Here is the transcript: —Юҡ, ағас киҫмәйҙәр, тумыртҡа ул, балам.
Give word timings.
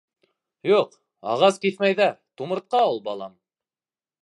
—Юҡ, 0.69 0.95
ағас 1.33 1.61
киҫмәйҙәр, 1.67 2.17
тумыртҡа 2.41 2.83
ул, 2.89 3.01
балам. 3.11 3.39